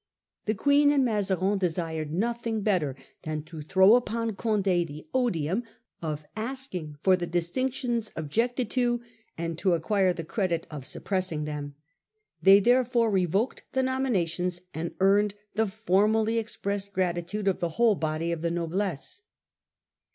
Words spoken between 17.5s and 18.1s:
the whole